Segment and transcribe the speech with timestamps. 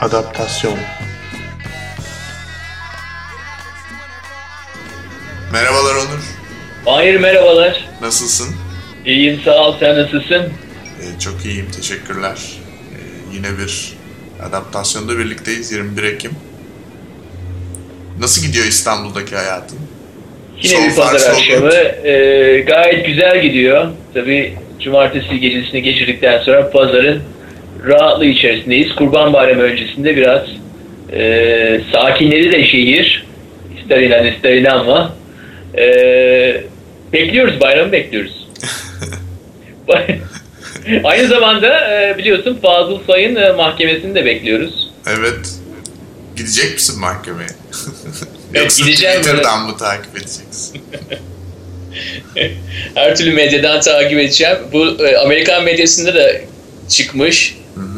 [0.00, 0.78] Adaptasyon
[5.52, 6.22] Merhabalar Onur.
[6.84, 7.84] Hayır merhabalar.
[8.00, 8.54] Nasılsın?
[9.06, 10.42] İyiyim sağ ol sen nasılsın?
[11.00, 12.38] Ee, çok iyiyim, teşekkürler.
[12.42, 13.92] Ee, yine bir
[14.48, 16.32] adaptasyonda birlikteyiz 21 Ekim.
[18.20, 19.78] Nasıl gidiyor İstanbul'daki hayatın?
[20.62, 21.72] Yine So bir far, pazar so akşamı.
[21.74, 23.90] Ee, gayet güzel gidiyor.
[24.14, 27.22] Tabii cumartesi gecesini geçirdikten sonra pazarın
[27.84, 28.94] rahatlığı içerisindeyiz.
[28.94, 30.42] Kurban Bayramı öncesinde biraz
[31.12, 33.26] e, sakinleri de şehir.
[33.80, 35.14] İster inan ister inanma.
[35.78, 36.64] Ee,
[37.12, 38.48] bekliyoruz bayramı bekliyoruz.
[41.04, 44.90] Aynı zamanda e, biliyorsun Fazıl Say'ın e, mahkemesini de bekliyoruz.
[45.06, 45.54] Evet.
[46.36, 47.48] Gidecek misin mahkemeye?
[48.54, 49.16] Yoksa gideceğim.
[49.16, 50.82] Twitter'dan mı takip edeceksin?
[52.94, 54.56] Her türlü medyadan takip edeceğim.
[54.72, 56.32] Bu e, Amerikan medyasında da
[56.90, 57.56] çıkmış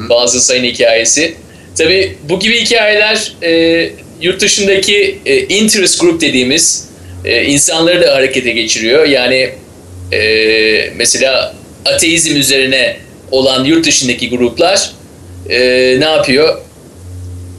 [0.09, 1.35] bazı sayın hikayesi.
[1.79, 3.91] Tabii bu gibi hikayeler e,
[4.21, 6.89] yurt dışındaki e, interest group dediğimiz
[7.25, 9.07] e, insanları da harekete geçiriyor.
[9.07, 9.51] Yani
[10.12, 12.97] e, mesela ateizm üzerine
[13.31, 14.91] olan yurt dışındaki gruplar
[15.51, 15.61] e,
[16.01, 16.59] ne yapıyor?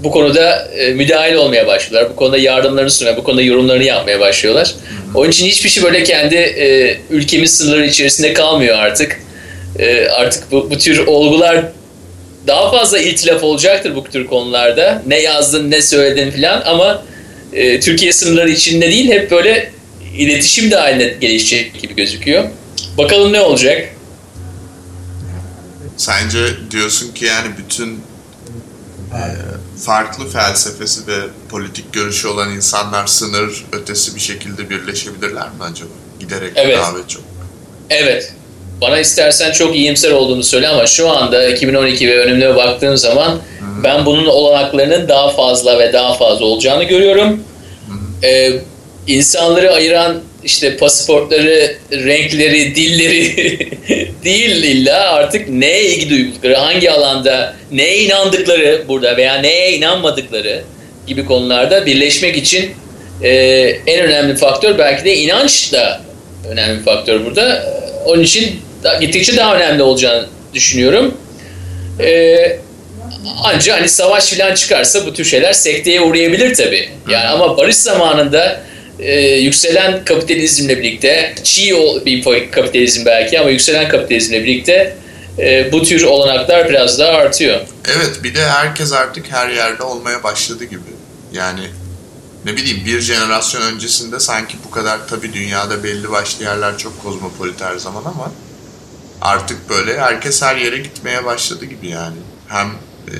[0.03, 2.11] Bu konuda e, müdahil olmaya başlıyorlar.
[2.11, 4.75] Bu konuda yardımlarını sunuyor, bu konuda yorumlarını yapmaya başlıyorlar.
[5.15, 9.19] Onun için hiçbir şey böyle kendi e, ülkemiz sınırları içerisinde kalmıyor artık.
[9.79, 11.65] E, artık bu, bu tür olgular
[12.47, 15.03] daha fazla iltilaf olacaktır bu tür konularda.
[15.07, 17.03] Ne yazdın, ne söyledin filan ama
[17.53, 19.71] e, Türkiye sınırları içinde değil hep böyle
[20.17, 22.43] iletişim de haline gelişecek gibi gözüküyor.
[22.97, 23.89] Bakalım ne olacak?
[25.97, 26.39] Sence
[26.71, 27.89] diyorsun ki yani bütün
[29.13, 29.21] e,
[29.85, 31.17] farklı felsefesi ve
[31.49, 35.89] politik görüşü olan insanlar sınır ötesi bir şekilde birleşebilirler mi acaba?
[36.19, 36.77] Giderek Evet.
[36.77, 37.23] daha çok.
[37.89, 38.33] Evet.
[38.83, 43.39] Bana istersen çok iyimser olduğunu söyle ama şu anda 2012 ve önümde baktığım zaman
[43.83, 47.43] ben bunun olanaklarının daha fazla ve daha fazla olacağını görüyorum.
[48.23, 48.51] Ee,
[49.07, 53.57] insanları ayıran işte pasaportları, renkleri, dilleri
[54.23, 60.63] değil illa artık neye ilgi duydukları, hangi alanda, neye inandıkları burada veya neye inanmadıkları
[61.07, 62.71] gibi konularda birleşmek için
[63.23, 63.29] e,
[63.87, 66.01] en önemli faktör belki de inanç da
[66.49, 67.73] önemli bir faktör burada.
[68.05, 68.61] Onun için
[69.01, 71.17] gittikçe daha önemli olacağını düşünüyorum.
[71.99, 72.59] Ee,
[73.43, 76.89] ancak hani savaş filan çıkarsa bu tür şeyler sekteye uğrayabilir tabii.
[77.09, 78.61] Yani ama barış zamanında
[78.99, 81.73] e, yükselen kapitalizmle birlikte, çiğ
[82.05, 84.95] bir kapitalizm belki ama yükselen kapitalizmle birlikte
[85.39, 87.61] e, bu tür olanaklar biraz daha artıyor.
[87.97, 90.81] Evet bir de herkes artık her yerde olmaya başladı gibi.
[91.33, 91.61] Yani
[92.45, 97.61] ne bileyim bir jenerasyon öncesinde sanki bu kadar tabii dünyada belli başlı yerler çok kozmopolit
[97.61, 98.31] her zaman ama
[99.23, 102.17] artık böyle herkes her yere gitmeye başladı gibi yani.
[102.47, 102.67] Hem
[103.07, 103.15] e,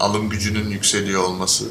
[0.00, 1.64] alım gücünün yükseliyor olması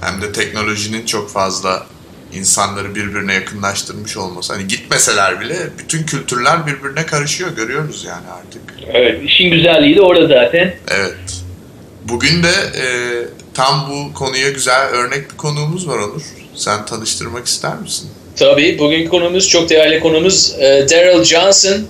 [0.00, 1.86] hem de teknolojinin çok fazla
[2.32, 4.52] insanları birbirine yakınlaştırmış olması.
[4.52, 8.62] Hani gitmeseler bile bütün kültürler birbirine karışıyor görüyoruz yani artık.
[8.92, 10.74] Evet işin güzelliği de orada zaten.
[10.88, 11.42] Evet.
[12.04, 12.84] Bugün de e,
[13.54, 16.22] tam bu konuya güzel örnek bir konuğumuz var Onur.
[16.54, 18.10] Sen tanıştırmak ister misin?
[18.36, 21.86] Tabii bugünkü konumuz çok değerli konumuz e, Daryl Johnson.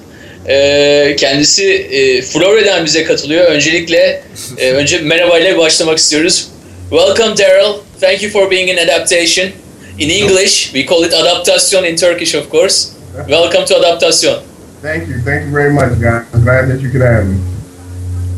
[0.48, 3.44] E, kendisi e, Florida'dan bize katılıyor.
[3.44, 4.22] Öncelikle
[4.58, 6.48] e, önce merhaba ile başlamak istiyoruz.
[6.90, 7.74] Welcome Daryl.
[8.00, 9.50] Thank you for being in adaptation.
[9.98, 12.88] In English, we call it adaptation in Turkish of course.
[13.28, 14.34] Welcome to adaptation.
[14.82, 15.20] Thank you.
[15.24, 16.22] Thank you very much, guys.
[16.44, 17.38] Glad that you could have me.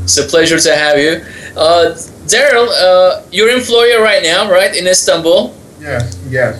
[0.04, 1.20] It's a pleasure to have you.
[1.56, 1.94] Uh,
[2.26, 4.74] Daryl, uh, you're in Florida right now, right?
[4.76, 5.54] In Istanbul.
[5.80, 6.56] Yes, yes.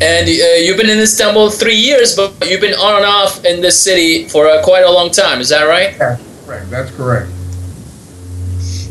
[0.00, 3.60] And uh, you've been in Istanbul three years, but you've been on and off in
[3.60, 5.40] this city for uh, quite a long time.
[5.40, 5.96] Is that right?
[5.98, 6.70] That's correct.
[6.70, 7.30] That's correct.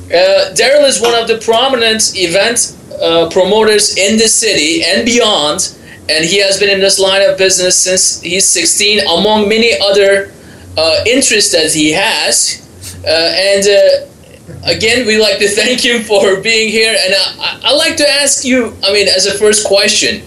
[0.08, 5.76] Uh, Daryl is one of the prominent event uh, promoters in the city and beyond,
[6.08, 10.32] and he has been in this line of business since he's 16, among many other
[10.78, 12.62] uh, interests that he has.
[13.06, 16.96] Uh, and uh, again, we'd like to thank him for being here.
[16.98, 20.24] And I, I'd like to ask you, I mean, as a first question,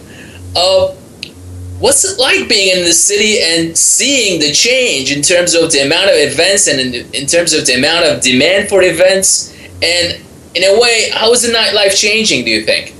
[0.56, 0.94] uh,
[1.78, 5.84] what's it like being in the city and seeing the change in terms of the
[5.84, 9.52] amount of events and in, in terms of the amount of demand for events?
[9.82, 10.20] And
[10.54, 12.94] in a way, how is the nightlife changing, do you think?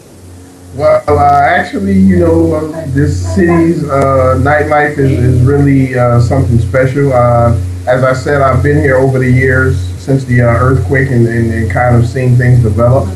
[0.75, 6.59] Well, uh, actually, you know, uh, this city's uh, nightlife is, is really uh, something
[6.59, 7.15] special.
[7.15, 11.27] Uh, as I said, I've been here over the years since the uh, earthquake and,
[11.27, 13.09] and, and kind of seeing things develop.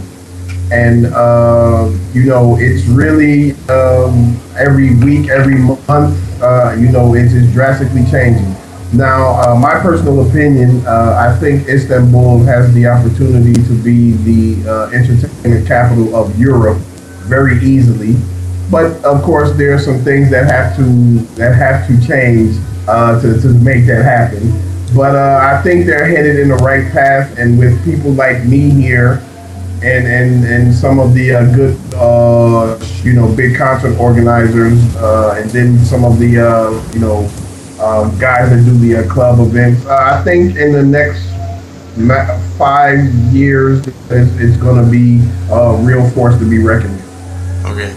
[0.72, 7.32] And, uh, you know, it's really um, every week, every month, uh, you know, it's,
[7.32, 8.55] it's drastically changing.
[8.93, 14.69] Now, uh, my personal opinion, uh, I think Istanbul has the opportunity to be the
[14.69, 16.78] uh, entertainment capital of Europe
[17.26, 18.17] very easily.
[18.70, 20.84] But of course, there are some things that have to
[21.34, 22.56] that have to change
[22.88, 24.50] uh, to, to make that happen.
[24.94, 29.22] But I think they're headed in the right path, and with people like me here,
[29.82, 35.41] and and and some of the uh, good, uh, you know, big concert organizers, uh,
[35.41, 37.29] and then some of the, uh, you know,
[37.79, 39.85] uh, guys that do the uh, club events.
[39.87, 41.31] Uh, I think in the next
[42.59, 47.67] five years, it's, it's going to be a real force to be reckoned with.
[47.67, 47.97] Okay.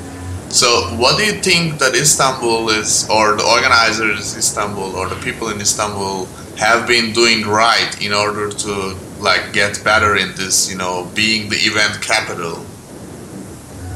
[0.50, 5.50] So, what do you think that Istanbul is, or the organizers Istanbul, or the people
[5.50, 6.28] in Istanbul
[6.58, 11.50] have been doing right in order to like get better in this, you know, being
[11.50, 12.66] the event capital?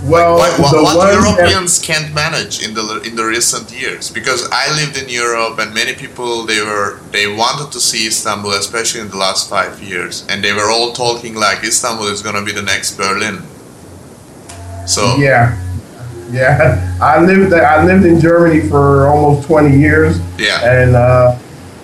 [0.06, 4.10] Well, What, what, what ones that- Europeans can't manage in the in the recent years?
[4.10, 8.52] Because I lived in Europe, and many people they were they wanted to see Istanbul,
[8.54, 12.44] especially in the last five years, and they were all talking like Istanbul is gonna
[12.50, 13.42] be the next Berlin.
[14.86, 15.58] So Yeah,
[16.32, 16.80] yeah.
[17.02, 21.36] I lived I lived in Germany for almost twenty years, yeah, and uh,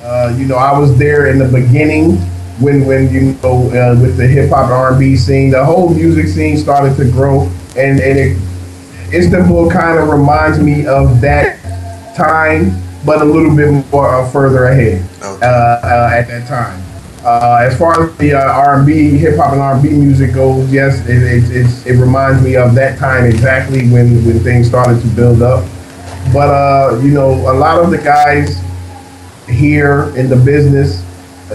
[0.03, 2.21] uh, you know I was there in the beginning
[2.59, 5.89] when when you know uh, with the hip hop R and B scene, the whole
[5.93, 7.43] music scene started to grow,
[7.77, 8.37] and and it,
[9.13, 11.59] Istanbul kind of reminds me of that
[12.15, 12.71] time,
[13.05, 15.45] but a little bit more uh, further ahead Okay.
[15.45, 16.81] uh, uh, at that time.
[17.23, 21.23] Uh, as far as the uh, R&B, hip hop and R&B music goes, yes, it,
[21.23, 25.63] it, it reminds me of that time exactly when, when things started to build up.
[26.33, 28.61] But uh, you know, a lot of the guys
[29.47, 31.02] here in the business,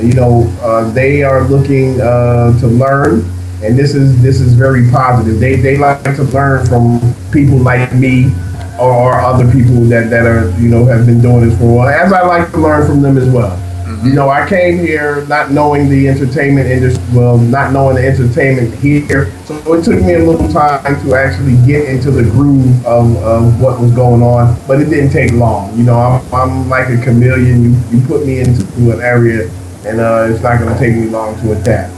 [0.03, 3.21] you know, uh, they are looking uh, to learn,
[3.63, 5.41] and this is this is very positive.
[5.41, 7.01] They they like to learn from
[7.33, 8.33] people like me
[8.81, 11.89] or, other people that that are you know have been doing this for a while.
[11.89, 13.59] As I like to learn from them as well.
[14.05, 18.73] You know, I came here not knowing the entertainment industry, well, not knowing the entertainment
[18.75, 19.33] here.
[19.45, 23.61] So it took me a little time to actually get into the groove of, of
[23.61, 25.77] what was going on, but it didn't take long.
[25.77, 27.65] You know, I'm, I'm like a chameleon.
[27.65, 28.63] You, you put me into
[28.93, 29.51] an area,
[29.87, 31.93] and uh, it's not going to take me long to adapt.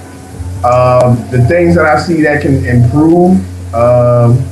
[0.65, 3.39] Um, the things that I see that can improve
[3.75, 4.45] um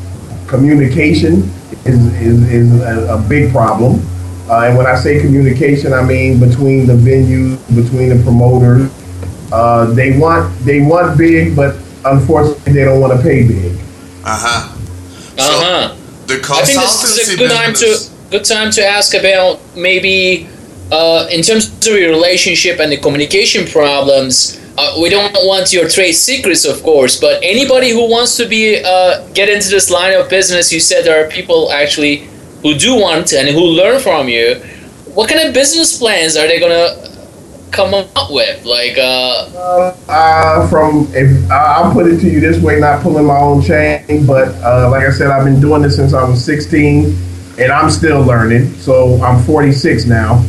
[0.47, 1.43] communication
[1.85, 4.01] is, is, is a, a big problem.
[4.49, 8.91] Uh, and when I say communication, I mean between the venues, between the promoters.
[9.53, 13.73] Uh, they want they want big, but unfortunately, they don't want to pay big.
[14.25, 14.75] uh huh.
[15.39, 15.95] Uh huh.
[16.27, 17.99] The I think this is a good time to
[18.31, 20.49] good time to ask about maybe
[20.91, 24.61] uh, in terms of your relationship and the communication problems.
[24.81, 28.81] Uh, we don't want your trade secrets, of course, but anybody who wants to be
[28.85, 32.29] uh, get into this line of business, you said there are people actually
[32.63, 34.55] who do want and who learn from you.
[35.15, 36.95] What kind of business plans are they gonna
[37.73, 38.65] come up with?
[38.65, 43.37] Like, uh, Uh, from if I'll put it to you this way, not pulling my
[43.37, 47.17] own chain, but uh, like I said, I've been doing this since I was 16,
[47.59, 48.75] and I'm still learning.
[48.75, 50.45] So I'm 46 now.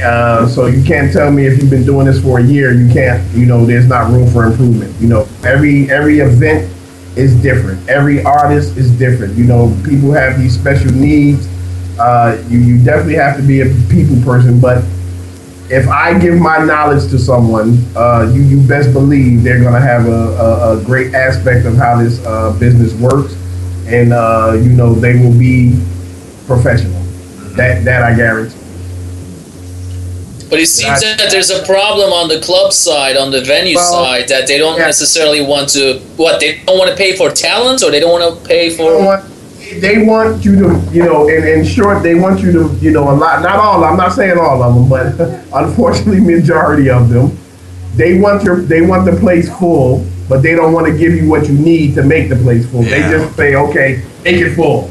[0.00, 2.90] Uh, so you can't tell me if you've been doing this for a year, you
[2.92, 3.22] can't.
[3.34, 4.94] You know, there's not room for improvement.
[5.00, 6.72] You know, every every event
[7.16, 7.86] is different.
[7.90, 9.34] Every artist is different.
[9.34, 11.46] You know, people have these special needs.
[11.98, 14.82] Uh, you you definitely have to be a people person, but
[15.68, 20.06] if I give my knowledge to someone, uh, you you best believe they're gonna have
[20.06, 23.34] a, a, a great aspect of how this uh, business works,
[23.86, 25.78] and uh, you know they will be
[26.46, 27.00] professional.
[27.56, 28.61] That that I guarantee.
[30.52, 33.76] But it seems That- that there's a problem on the club side, on the venue
[33.76, 34.84] Well, side, that they don't yeah.
[34.92, 35.98] necessarily want to.
[36.18, 38.76] What they don't want to pay for talent, or they don't want to pay They
[38.76, 39.02] for.
[39.02, 39.24] want,
[39.80, 43.04] they want you to, you know, in, in short, they want you to, you know,
[43.10, 43.40] a lot.
[43.40, 43.82] Not all.
[43.82, 45.06] I'm not saying all of them, but
[45.64, 47.26] unfortunately, majority of them,
[47.96, 51.30] they want your, they want the place full, but they don't want to give you
[51.30, 52.82] what you need to make the place full.
[52.82, 54.90] They just say, okay, make it full.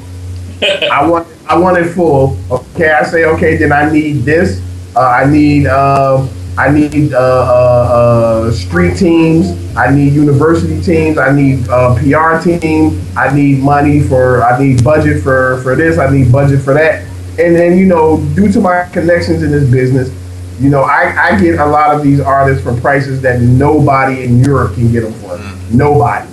[0.92, 2.36] I want I want it full.
[2.50, 3.58] Okay, I say okay.
[3.58, 4.60] Then I need this.
[4.96, 9.76] Uh, I need uh, I need uh, uh, uh, street teams.
[9.76, 11.18] I need university teams.
[11.18, 13.02] I need uh, PR team.
[13.16, 14.44] I need money for.
[14.44, 15.98] I need budget for for this.
[15.98, 17.04] I need budget for that.
[17.40, 20.12] And then you know, due to my connections in this business,
[20.60, 24.44] you know, I, I get a lot of these artists for prices that nobody in
[24.44, 25.40] Europe can get them for.
[25.74, 26.28] Nobody.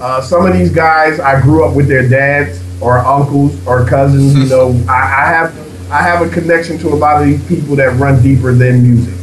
[0.00, 4.34] Uh, some of these guys, I grew up with their dads or uncles or cousins.
[4.34, 7.76] You know, I, I have I have a connection to a lot of these people
[7.76, 9.14] that run deeper than music.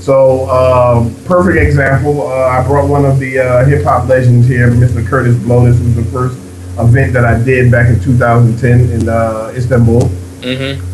[0.00, 2.22] So, um, perfect example.
[2.22, 5.06] Uh, I brought one of the uh, hip hop legends here, Mr.
[5.06, 5.66] Kurtis Blow.
[5.66, 6.38] This was the first
[6.78, 10.06] event that I did back in 2010 in uh, Istanbul.
[10.42, 10.88] hmm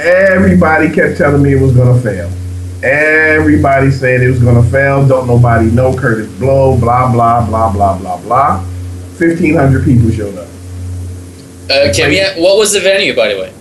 [0.00, 2.30] everybody kept telling me it was gonna fail.
[2.82, 5.06] Everybody said it was gonna fail.
[5.06, 6.78] Don't nobody know Kurtis Blow.
[6.78, 8.64] Blah blah blah blah blah blah.
[9.16, 10.48] Fifteen hundred people showed up.
[11.68, 13.52] Uh, can we, what was the venue, by the way?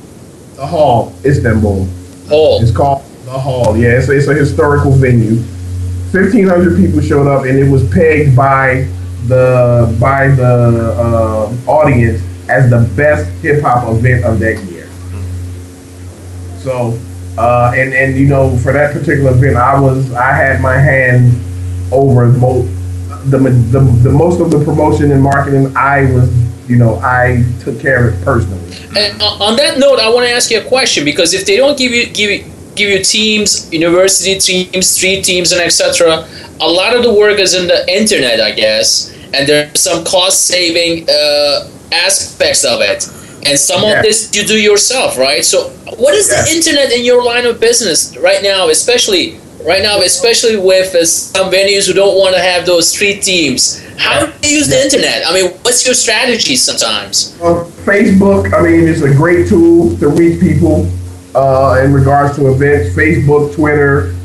[0.60, 1.88] The Hall, Istanbul.
[2.28, 2.62] Hall.
[2.62, 3.78] It's called the Hall.
[3.78, 5.42] Yeah, it's, it's a historical venue.
[6.12, 8.86] Fifteen hundred people showed up, and it was pegged by
[9.28, 14.90] the by the uh, audience as the best hip hop event of that year.
[16.58, 17.00] So,
[17.38, 21.42] uh, and and you know, for that particular event, I was I had my hand
[21.90, 22.68] over most
[23.32, 25.72] the, the the most of the promotion and marketing.
[25.78, 26.30] I was,
[26.70, 28.60] you know, I took care of it personally.
[28.96, 31.78] And on that note, I want to ask you a question because if they don't
[31.78, 32.46] give you give you
[32.76, 36.28] give you teams, university teams, street teams, and etc.,
[36.62, 40.46] a lot of the work is in the internet, I guess, and there's some cost
[40.46, 43.08] saving uh, aspects of it.
[43.48, 43.98] And some Yeah.
[43.98, 45.44] of this you do yourself, right?
[45.44, 46.48] So, what is Yes.
[46.50, 51.06] the internet in your line of business right now, especially right now, especially with uh,
[51.06, 53.84] some venues who don't want to have those street teams?
[53.98, 55.28] How do you use the internet?
[55.28, 57.38] I mean, what's your strategy sometimes?
[57.42, 60.90] Uh, Facebook, I mean, it's a great tool to reach people
[61.36, 62.96] uh, in regards to events.
[62.96, 64.16] Facebook, Twitter,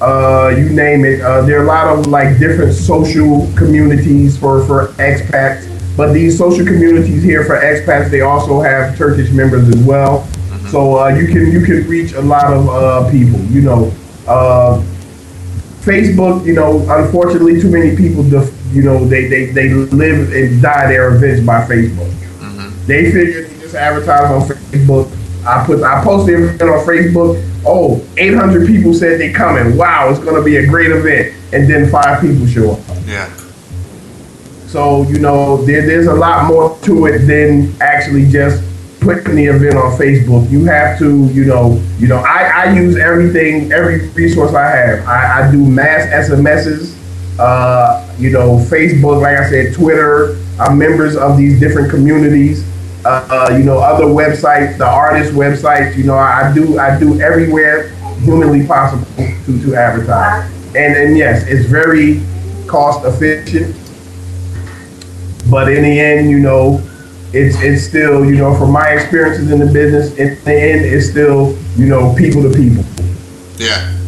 [0.00, 1.20] uh, you name it.
[1.20, 5.70] Uh, there are a lot of like different social communities for for expats.
[5.96, 10.26] But these social communities here for expats, they also have Turkish members as well.
[10.70, 13.38] So uh, you can you can reach a lot of uh, people.
[13.44, 13.94] You know,
[14.26, 14.82] uh,
[15.80, 16.44] Facebook.
[16.44, 18.22] You know, unfortunately, too many people.
[18.28, 22.12] Def- you know, they, they they live and die their events by Facebook.
[22.86, 25.10] They figured they just advertise on Facebook.
[25.46, 27.50] I put I posted it on Facebook.
[27.66, 29.76] Oh, 800 people said they coming.
[29.76, 31.34] Wow, it's gonna be a great event.
[31.52, 32.80] And then five people show up.
[33.06, 33.32] Yeah.
[34.66, 38.62] So you know, there, there's a lot more to it than actually just
[39.04, 40.50] putting the event on Facebook.
[40.50, 45.06] You have to, you know, you know, I, I use everything, every resource I have.
[45.06, 46.96] I, I do mass SMSs,
[47.38, 50.36] uh, you know, Facebook, like I said, Twitter.
[50.58, 52.64] I'm members of these different communities.
[53.04, 55.94] Uh, uh, you know, other websites, the artist websites.
[55.94, 60.50] You know, I, I do I do everywhere humanly possible to, to advertise.
[60.74, 62.22] And and yes, it's very
[62.66, 63.76] cost efficient.
[65.50, 66.82] But in the end, you know,
[67.34, 71.10] it's it's still, you know, from my experiences in the business, in the end, it's
[71.10, 72.84] still, you know, people to people.
[73.56, 73.98] Yeah.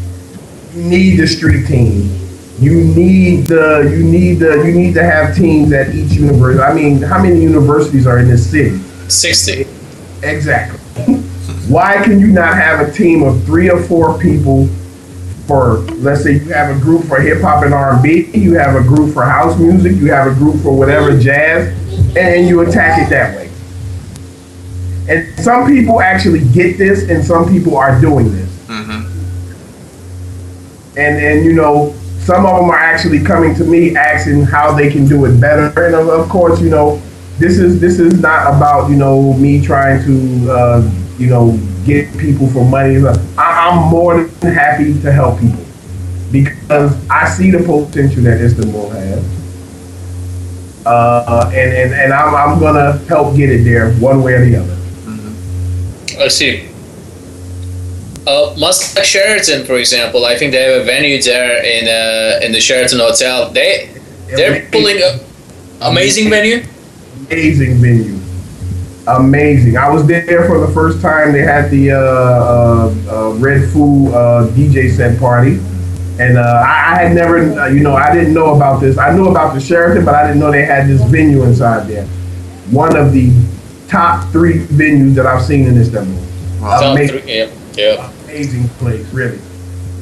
[0.72, 2.08] You need the street team.
[2.58, 6.62] You need the you need the you need to have teams at each university.
[6.62, 8.78] I mean, how many universities are in this city?
[9.08, 9.66] 60.
[10.22, 10.78] Exactly.
[11.68, 14.68] Why can you not have a team of three or four people
[15.46, 18.82] for, let's say you have a group for hip hop and R&B, you have a
[18.82, 21.68] group for house music, you have a group for whatever jazz,
[22.16, 23.46] and you attack it that way.
[25.08, 28.50] And some people actually get this, and some people are doing this.
[28.66, 29.12] Mm-hmm.
[30.98, 34.90] And and you know, some of them are actually coming to me asking how they
[34.90, 35.86] can do it better.
[35.86, 37.00] And of, of course, you know,
[37.38, 42.10] this is this is not about you know me trying to uh, you know get
[42.18, 42.96] people for money.
[42.96, 43.12] I,
[43.66, 45.64] I'm more than happy to help people
[46.30, 49.24] because I see the potential that Istanbul has.
[50.86, 54.56] Uh, and, and, and I'm, I'm gonna help get it there one way or the
[54.56, 54.76] other.
[56.22, 56.68] I see.
[58.26, 62.52] Uh, Maslak Sheraton, for example, I think they have a venue there in uh, in
[62.52, 63.50] the Sheraton Hotel.
[63.50, 63.90] They
[64.28, 65.18] they're pulling a
[65.80, 66.64] amazing venue.
[67.30, 68.15] amazing venue.
[69.08, 69.76] Amazing.
[69.76, 71.32] I was there for the first time.
[71.32, 72.92] They had the uh, uh, uh,
[73.38, 75.60] Redfoo uh, DJ set party.
[76.18, 78.98] And uh, I, I had never, uh, you know, I didn't know about this.
[78.98, 82.06] I knew about the Sheraton, but I didn't know they had this venue inside there.
[82.70, 83.30] One of the
[83.86, 86.20] top three venues that I've seen in Istanbul.
[86.60, 86.80] Wow.
[86.80, 88.12] Top Amazing, three, yeah, yeah.
[88.24, 89.38] amazing place, really.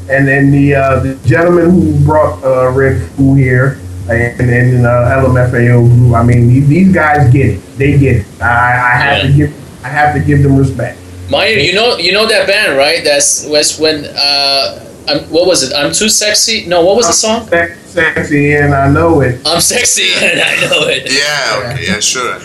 [0.09, 5.23] And then the uh, the gentleman who brought uh, Red Food here and and uh,
[5.25, 6.15] LMFAO group.
[6.15, 7.61] I mean, these, these guys get it.
[7.77, 8.27] They get it.
[8.43, 10.99] I, I have to give I have to give them respect.
[11.31, 13.03] Maya, you know you know that band, right?
[13.03, 15.75] That's was when uh, I'm, what was it?
[15.75, 16.67] I'm too sexy.
[16.67, 17.47] No, what was the song?
[17.49, 19.41] Sex- Sexy, and I know it.
[19.47, 21.07] I'm sexy and I know it.
[21.07, 22.41] Yeah, okay, yeah, sure.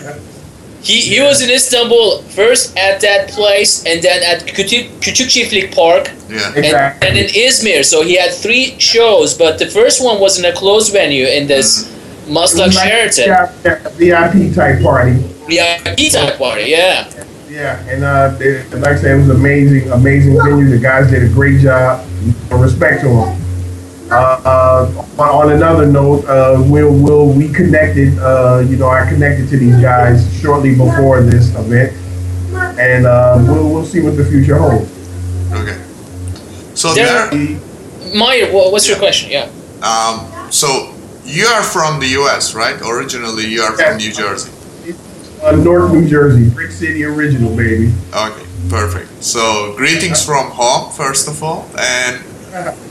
[0.82, 6.12] He he was in Istanbul first at that place and then at Küçük Küçük Park
[6.30, 6.48] Yeah.
[6.56, 7.08] and, Exactly.
[7.10, 7.84] and in Izmir.
[7.84, 11.48] So he had three shows, but the first one was in a closed venue in
[11.48, 11.86] this
[12.30, 13.28] Maslak Sheraton.
[13.28, 15.14] Yeah, VIP type party.
[15.50, 17.06] VIP type party, yeah.
[17.50, 20.70] Yeah, and uh, they, like I said, it was amazing, amazing venue.
[20.70, 22.06] The guys did a great job.
[22.52, 23.36] Respect to them.
[24.12, 29.08] Uh, uh, on, on another note, uh, we'll, we'll, we connected, uh, you know, I
[29.08, 31.94] connected to these guys shortly before this event,
[32.80, 34.90] and uh, we'll, we'll see what the future holds.
[35.54, 35.78] Okay.
[36.76, 37.60] So There- there,
[38.16, 39.30] My, what's your question?
[39.30, 39.50] Yeah.
[39.84, 40.94] um, so
[41.26, 42.80] you are from the U.S., right?
[42.82, 44.52] Originally, you are from New Jersey.
[45.44, 47.94] Uh, North New Jersey, Brick City original, baby.
[48.14, 49.24] Okay, perfect.
[49.24, 52.22] So greetings from home, first of all, and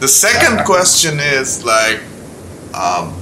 [0.01, 2.01] the second question is like,
[2.75, 3.15] um,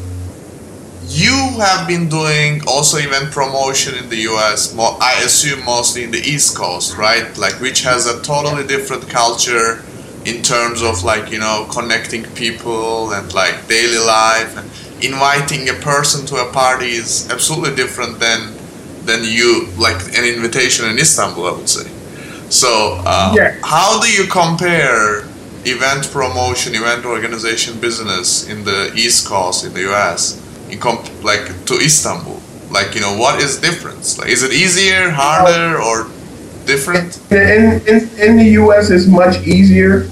[1.09, 4.75] you have been doing also event promotion in the U.S.
[4.75, 7.37] Mo- I assume mostly in the East Coast, right?
[7.38, 9.83] Like which has a totally different culture
[10.25, 14.69] in terms of like you know connecting people and like daily life and
[15.05, 18.52] inviting a person to a party is absolutely different than
[19.05, 21.88] than you like an invitation in Istanbul, I would say.
[22.50, 23.55] So, uh, Yeah.
[23.62, 25.23] how do you compare
[25.66, 30.40] event promotion, event organization business in the East Coast in the U.S.
[30.70, 32.40] in comp- like to Istanbul?
[32.70, 34.18] Like, you know, what is difference?
[34.18, 36.11] Like, is it easier, harder, or
[36.66, 37.20] different?
[37.30, 40.11] In, in, in the U.S., it's much easier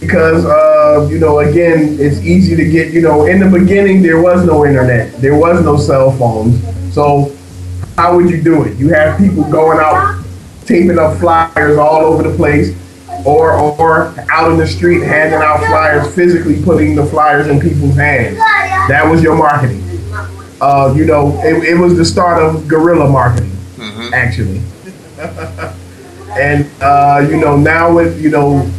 [0.00, 4.20] because, uh, you know, again, it's easy to get, you know, in the beginning, there
[4.20, 6.62] was no internet, there was no cell phones.
[6.94, 7.34] So,
[7.96, 8.76] how would you do it?
[8.76, 10.22] You have people going out,
[10.64, 12.76] taping up flyers all over the place,
[13.26, 17.96] or, or out in the street handing out flyers, physically putting the flyers in people's
[17.96, 18.38] hands.
[18.88, 19.82] That was your marketing.
[20.60, 24.62] Uh, you know, it, it was the start of guerrilla marketing, hmm actually.
[26.38, 28.70] and uh, you know, now with you know,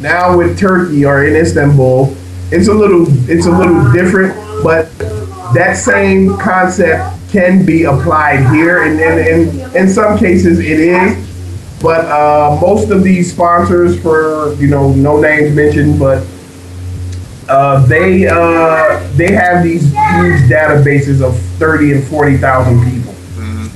[0.00, 2.14] now with Turkey or in Istanbul,
[2.52, 4.96] it's a little it's a little different, but
[5.54, 9.18] that same concept can be applied here, and and,
[9.58, 11.23] and in some cases it is.
[11.84, 16.26] But uh, most of these sponsors, for you know, no names mentioned, but
[17.46, 23.12] uh, they uh, they have these huge databases of thirty and forty thousand people.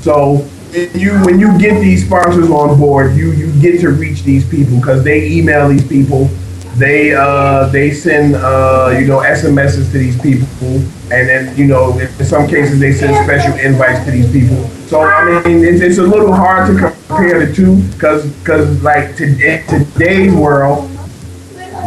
[0.00, 0.36] So
[0.72, 4.48] when you when you get these sponsors on board, you you get to reach these
[4.48, 6.30] people because they email these people,
[6.78, 10.76] they uh, they send uh, you know SMSs to these people,
[11.12, 14.68] and then you know in some cases they send special invites to these people.
[14.88, 19.16] So I mean it's, it's a little hard to compare the two because because like
[19.16, 20.90] today today's world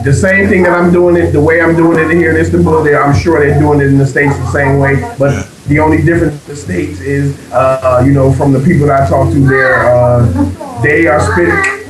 [0.04, 2.84] the same thing that I'm doing it, the way I'm doing it here in Istanbul,
[2.84, 5.00] they, I'm sure they're doing it in the States the same way.
[5.20, 9.04] But the only difference in the States is, uh, you know, from the people that
[9.04, 11.81] I talk to there, uh, they are spending,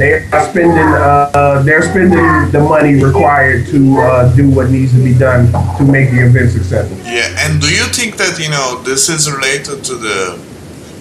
[0.00, 5.04] they are spending, uh, they're spending the money required to uh, do what needs to
[5.04, 6.96] be done to make the event successful.
[7.04, 10.40] Yeah, and do you think that, you know, this is related to the,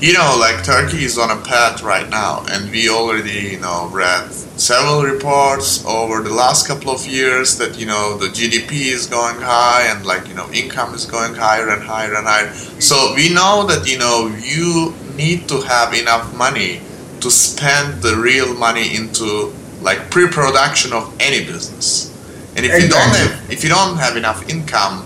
[0.01, 3.87] you know, like Turkey is on a path right now, and we already, you know,
[3.93, 9.07] read several reports over the last couple of years that, you know, the GDP is
[9.07, 12.51] going high and, like, you know, income is going higher and higher and higher.
[12.81, 16.81] So we know that, you know, you need to have enough money
[17.21, 22.07] to spend the real money into, like, pre production of any business.
[22.55, 25.05] And if you don't have, if you don't have enough income,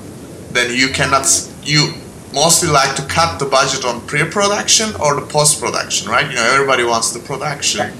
[0.51, 1.25] then you cannot
[1.63, 1.93] you
[2.33, 6.83] mostly like to cut the budget on pre-production or the post-production right you know everybody
[6.83, 7.91] wants the production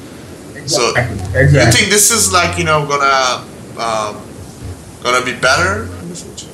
[0.65, 1.59] so Exactly.
[1.59, 3.45] you think this is like you know gonna
[3.77, 4.19] uh,
[5.03, 6.47] gonna be better in the future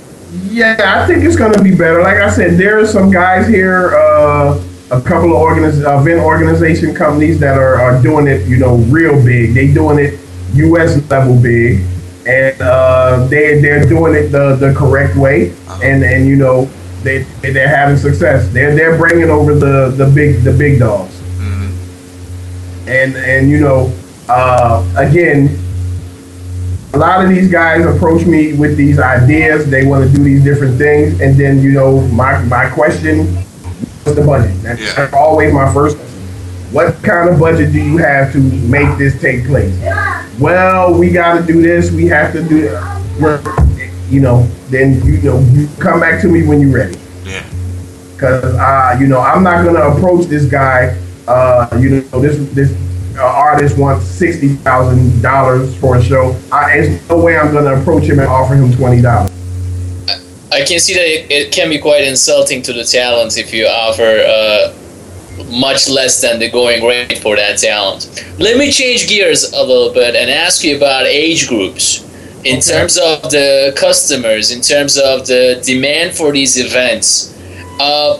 [0.49, 2.01] Yeah, I think it's to be better.
[2.01, 6.93] Like I said, there are some guys here, uh, a couple of organiz- event organization
[6.95, 9.53] companies that are, are doing it, you know, real big.
[9.53, 10.19] They doing it
[10.53, 11.07] U.S.
[11.09, 11.85] level big,
[12.25, 16.65] and uh, they they're doing it the, the correct way, and and you know
[17.03, 18.51] they they're having success.
[18.51, 21.21] They're they're bringing over the the big the big dogs,
[22.87, 23.93] and and you know
[24.27, 25.59] uh, again
[26.93, 29.69] a lot of these guys approach me with these ideas.
[29.69, 33.37] They want to do these different things, and then you know, my my question:
[34.05, 34.51] the budget?
[34.63, 35.09] That's Yeah.
[35.13, 35.97] always my first.
[35.97, 36.15] question.
[36.71, 39.73] What kind of budget do you have to make this take place?
[40.39, 41.91] Well, we got to do this.
[41.91, 42.77] We have to do.
[43.19, 43.41] Well,
[44.09, 46.97] You know, then you know, you come back to me when you're ready.
[47.25, 47.43] yeah
[48.17, 50.97] Cause uh, you know, I'm not gonna approach this guy.
[51.27, 52.71] Uh, you know, this this
[53.19, 56.35] uh, artist wants sixty thousand dollars for a show.
[56.51, 59.29] I, there's no way I'm gonna approach him and offer him twenty dollars.
[60.51, 63.67] I can see that it, it can be quite insulting to the talent if you
[63.67, 64.73] offer uh,
[65.51, 68.25] much less than the going rate for that talent.
[68.39, 72.05] Let me change gears a little bit and ask you about age groups.
[72.45, 72.71] In Okay.
[72.71, 77.35] terms of the customers, in terms of the demand for these events,
[77.81, 78.17] uh,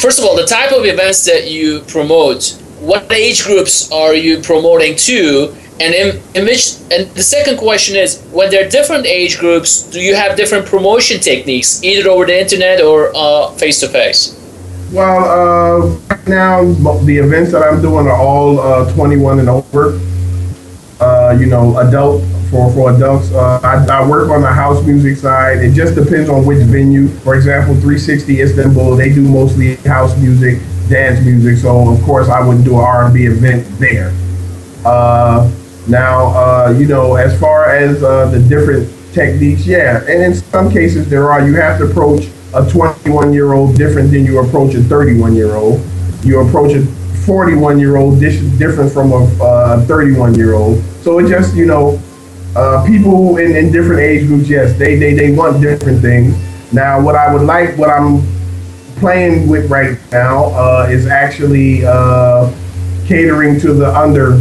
[0.00, 2.56] first of all, the type of events that you promote,
[2.88, 5.54] what age groups are you promoting to?
[5.78, 9.82] And in, in which, and the second question is, when there are different age groups,
[9.82, 13.12] do you have different promotion techniques, either over the internet or
[13.58, 14.34] face to face?
[14.90, 16.64] Well, uh, right now
[17.04, 20.00] the events that I'm doing are all uh, 21 and over.
[20.98, 23.30] Uh, you know, adult for for adults.
[23.30, 25.58] Uh, I, I work on the house music side.
[25.58, 27.06] It just depends on which venue.
[27.22, 31.58] For example, 360 Istanbul, they do mostly house music, dance music.
[31.58, 34.12] So of course, I wouldn't do an R&B event there.
[34.84, 35.50] Uh,
[35.86, 40.70] now, uh, you know, as far as uh, the different techniques, yeah, and in some
[40.70, 41.46] cases there are.
[41.46, 45.56] You have to approach a 21 year old different than you approach a 31 year
[45.56, 45.84] old.
[46.22, 46.84] You approach a
[47.26, 50.82] 41 year old different from a 31 year old.
[51.02, 52.00] So it just, you know,
[52.56, 56.34] uh, people in, in different age groups, yes, they, they, they want different things.
[56.72, 58.22] Now, what I would like, what I'm
[58.98, 62.52] playing with right now uh, is actually uh,
[63.06, 64.36] catering to the under,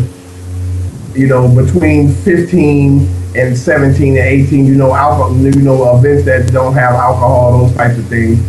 [1.18, 6.52] you know, between 15 and 17 and 18, you know, alcohol, you know, events that
[6.52, 8.40] don't have alcohol, those types of things.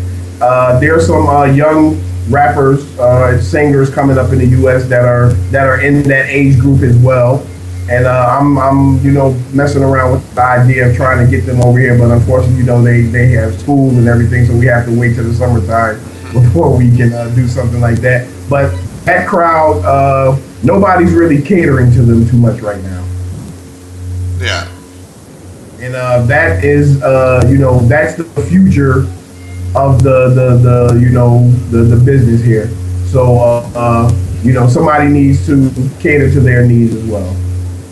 [0.40, 4.86] Uh, there are some uh, young rappers, uh, singers coming up in the U.S.
[4.88, 7.46] that are that are in that age group as well.
[7.88, 11.46] And uh, I'm, I'm, you know, messing around with the idea of trying to get
[11.46, 14.66] them over here, but unfortunately, you know, they, they have schools and everything, so we
[14.66, 15.96] have to wait till the summertime
[16.34, 18.28] before we can uh, do something like that.
[18.50, 23.06] But that crowd, uh, nobody's really catering to them too much right now.
[24.38, 24.68] Yeah.
[25.80, 29.06] And uh, that is, uh, you know, that's the future
[29.74, 32.68] of the, the, the you know, the, the business here.
[33.06, 37.34] So, uh, uh you know, somebody needs to cater to their needs as well.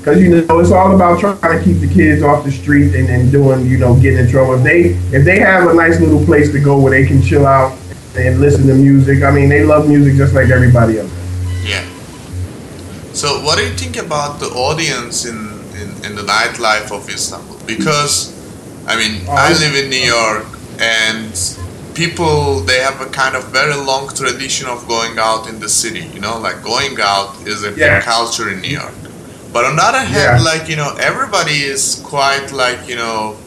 [0.06, 3.08] Because, you know, it's all about trying to keep the kids off the street and,
[3.08, 4.54] and doing, you know, getting in trouble.
[4.54, 4.80] If they,
[5.12, 7.76] if they have a nice little place to go where they can chill out
[8.14, 11.10] and listen to music, I mean, they love music just like everybody else.
[11.64, 11.84] Yeah.
[13.14, 15.38] So, what do you think about the audience in,
[15.74, 17.58] in, in the nightlife of Istanbul?
[17.66, 18.30] Because,
[18.86, 20.46] I mean, oh, I live in New York
[20.78, 21.34] and
[21.96, 26.04] people they have a kind of very long tradition of going out in the city
[26.12, 28.02] you know like going out is a yeah.
[28.02, 28.92] culture in new york
[29.56, 30.52] but on the other hand, yeah.
[30.52, 33.38] like you know, everybody is quite like you know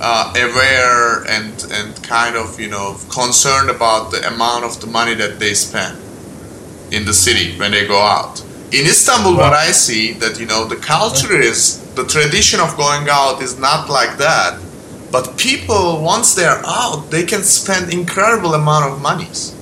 [0.00, 5.14] uh, aware and and kind of you know concerned about the amount of the money
[5.14, 5.98] that they spend
[6.92, 8.40] in the city when they go out.
[8.70, 13.08] In Istanbul, what I see that you know the culture is the tradition of going
[13.10, 14.60] out is not like that,
[15.10, 19.56] but people once they're out, they can spend incredible amount of monies.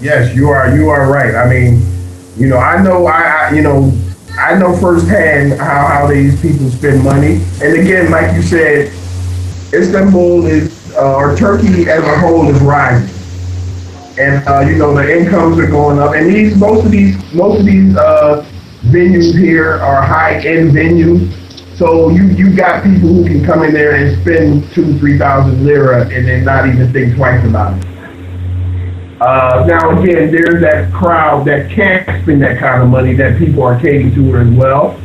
[0.00, 1.36] Yes, you are you are right.
[1.36, 1.80] I mean,
[2.36, 3.92] you know, I know I, I you know
[4.42, 7.40] I know firsthand how, how these people spend money.
[7.62, 8.92] And again, like you said,
[9.72, 13.08] Istanbul is, uh, or Turkey as a whole is rising.
[14.18, 16.14] And, uh, you know, the incomes are going up.
[16.14, 18.44] And these, most of these, most of these, uh,
[18.86, 21.32] venues here are high-end venues.
[21.76, 25.64] So you, you got people who can come in there and spend two, three thousand
[25.64, 27.91] lira and then not even think twice about it.
[29.22, 33.62] Uh, now again, there's that crowd that can't spend that kind of money that people
[33.62, 35.00] are catering to as well.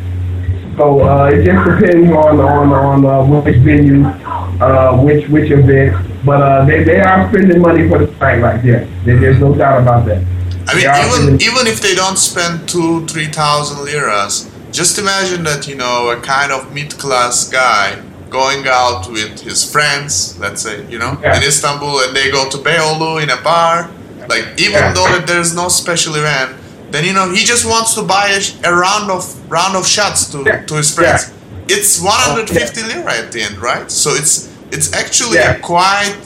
[0.75, 5.93] So uh, it just depends on on on uh, which venue, uh, which which event.
[6.25, 8.87] But uh, they they are spending money for the night like that.
[9.05, 10.25] There's no doubt about that.
[10.67, 15.67] I mean, even even if they don't spend two three thousand liras, just imagine that
[15.67, 18.01] you know a kind of mid class guy
[18.31, 21.37] going out with his friends, let's say, you know, yeah.
[21.37, 23.89] in Istanbul, and they go to Beyoğlu in a bar
[24.29, 24.93] like even yeah.
[24.93, 26.57] though that there's no special event,
[26.91, 30.29] then you know he just wants to buy a, a round of round of shots
[30.31, 30.65] to yeah.
[30.65, 31.29] to his friends.
[31.29, 31.33] Yeah.
[31.77, 33.89] It's 150 lira at the end, right?
[33.91, 36.17] So it's it's actually a quite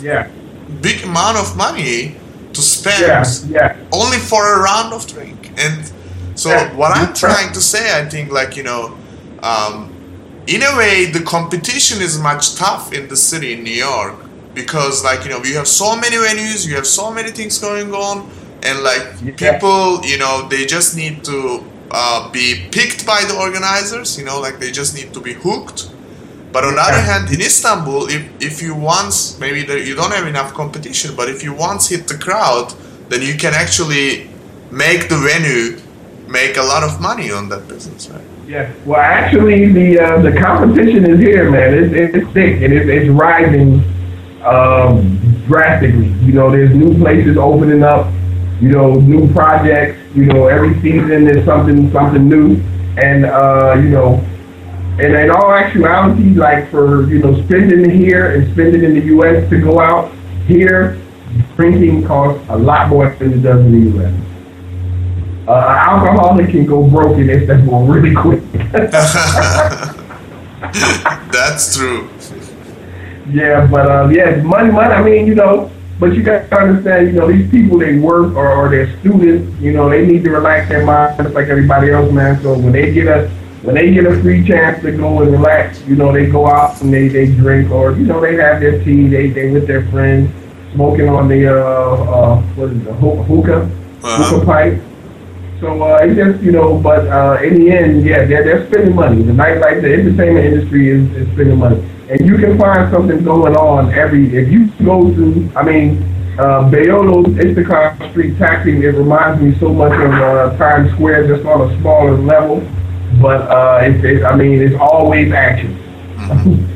[0.81, 2.15] big amount of money
[2.53, 3.03] to spend
[3.91, 5.51] only for a round of drink.
[5.57, 5.91] And
[6.35, 8.97] so what I'm trying to say, I think, like you know.
[9.43, 9.87] Um,
[10.47, 14.15] in a way, the competition is much tough in the city in New York
[14.53, 17.93] because like you know we have so many venues you have so many things going
[17.93, 18.29] on
[18.63, 19.51] and like yeah.
[19.51, 24.39] people you know they just need to uh, be picked by the organizers you know
[24.39, 25.89] like they just need to be hooked.
[26.53, 30.27] But on the other hand in istanbul if, if you once maybe you don't have
[30.27, 32.73] enough competition but if you once hit the crowd
[33.07, 34.29] then you can actually
[34.69, 35.79] make the venue
[36.27, 38.21] make a lot of money on that business right?
[38.47, 38.69] Yeah.
[38.85, 41.73] Well actually the uh, the competition is here man.
[41.73, 43.81] It's, it's thick and it's, it's rising
[44.45, 46.09] um, drastically.
[46.25, 48.11] You know, there's new places opening up.
[48.61, 49.99] You know, new projects.
[50.15, 52.61] You know, every season there's something something new,
[53.01, 54.15] and uh, you know,
[54.99, 59.49] and in all actuality, like for you know, spending here and spending in the U.S.
[59.49, 60.11] to go out
[60.45, 61.01] here,
[61.55, 64.13] drinking costs a lot more than it does in the U.S.
[65.47, 68.43] Uh, alcoholic can go broke in Istanbul really quick.
[71.31, 72.07] That's true.
[73.29, 74.93] Yeah, but uh, yeah, money, money.
[74.93, 78.35] I mean, you know, but you got to understand, you know, these people they work
[78.35, 79.59] or, or they're students.
[79.61, 82.41] You know, they need to relax their mind just like everybody else, man.
[82.41, 83.29] So when they get a
[83.61, 86.81] when they get a free chance to go and relax, you know, they go out
[86.81, 89.85] and they, they drink or, you know, they have their tea, they, they with their
[89.89, 90.31] friends,
[90.73, 94.23] smoking on the, uh, uh, what is it, hookah, Uh-huh.
[94.23, 94.81] hookah pipe.
[95.59, 98.95] So, uh, it's just, you know, but, uh, in the end, yeah, they're, they're spending
[98.95, 99.21] money.
[99.21, 101.87] The nightlife, the entertainment industry is, is spending money.
[102.11, 106.03] And you can find something going on every, if you go to, I mean,
[106.37, 111.45] uh, Beyoğlu's Istiklal Street Taksim, it reminds me so much of, uh, Times Square, just
[111.45, 112.67] on a smaller level.
[113.21, 115.77] But, uh, it's, it, I mean, it's always action.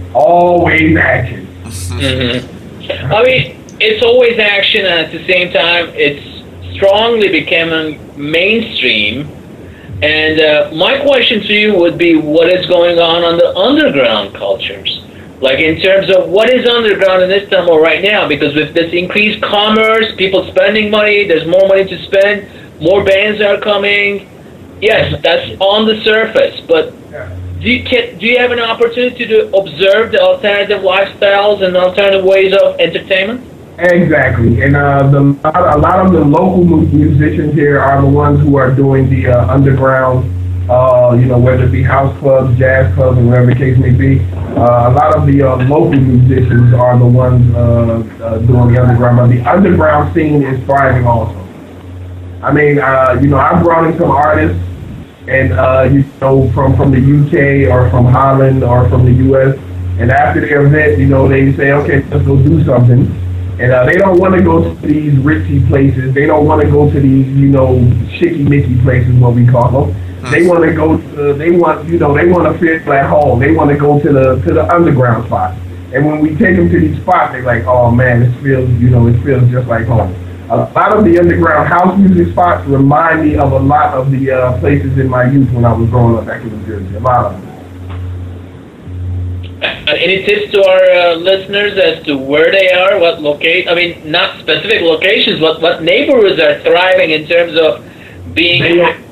[0.13, 1.45] always action.
[1.47, 6.23] hmm I mean, it's always action, and at the same time, it's
[6.77, 9.27] strongly becoming mainstream.
[10.01, 14.33] And uh, my question to you would be, what is going on on the underground
[14.33, 15.04] cultures?
[15.41, 18.27] Like in terms of what is underground in Istanbul right now?
[18.27, 22.47] Because with this increased commerce, people spending money, there's more money to spend,
[22.81, 24.29] more bands are coming.
[24.81, 26.93] Yes, that's on the surface, but
[27.61, 32.23] do you, can, do you have an opportunity to observe the alternative lifestyles and alternative
[32.23, 33.41] ways of entertainment?
[33.79, 38.55] Exactly, and uh, the a lot of the local musicians here are the ones who
[38.55, 40.31] are doing the uh, underground.
[40.69, 43.91] Uh, you know, whether it be house clubs, jazz clubs, or whatever the case may
[43.91, 44.19] be.
[44.57, 48.81] Uh, a lot of the uh, local musicians are the ones uh, uh, doing the
[48.81, 51.35] underground, but the underground scene is thriving also.
[52.41, 54.59] I mean, uh, you know, I've brought in some artists,
[55.27, 59.55] and uh, you know, from from the UK or from Holland or from the US,
[59.99, 63.05] and after the event, you know, they say, okay, let's go do something.
[63.59, 66.13] And uh, they don't want to go to these ritzy places.
[66.13, 67.77] They don't want to go to these, you know,
[68.17, 70.04] shicky-micky places, what we call them.
[70.31, 70.97] They want to go.
[70.97, 73.39] To, they want, you know, they want to feel at home.
[73.39, 75.55] They want to go to the to the underground spot.
[75.93, 78.89] And when we take them to these spots, they're like, oh man, it feels, you
[78.89, 80.13] know, it feels just like home.
[80.49, 84.31] A lot of the underground house music spots remind me of a lot of the
[84.31, 86.95] uh, places in my youth when I was growing up back in New Jersey.
[86.95, 87.55] A lot of them.
[89.87, 93.67] Uh, any tips to our uh, listeners as to where they are, what locate?
[93.67, 97.83] I mean, not specific locations, but what neighborhoods are thriving in terms of
[98.33, 98.61] being.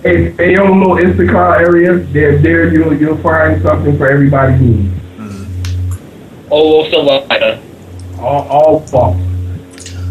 [0.01, 1.97] They, they own little Istiklal area.
[1.97, 4.99] There, there you'll you'll find something for everybody's needs.
[6.51, 7.59] Oh, also, uh,
[8.19, 9.17] All, all false.